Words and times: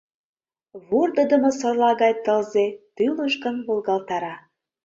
Вурдыдымо 0.87 1.51
сорла 1.59 1.91
гай 2.01 2.13
тылзе 2.25 2.65
тӱлыжгын 2.95 3.55
волгалтара. 3.67 4.35